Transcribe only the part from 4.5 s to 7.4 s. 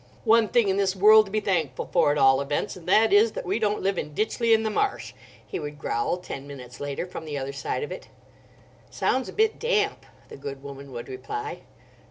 in the Marsh," he would growl ten minutes later from the